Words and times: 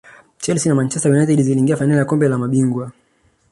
chelsea 0.41 0.69
na 0.69 0.75
manchester 0.75 1.11
united 1.11 1.41
ziliingia 1.41 1.77
fainali 1.77 1.99
ya 1.99 2.05
kombe 2.05 2.27
la 2.27 2.37
mabingwa 2.37 2.91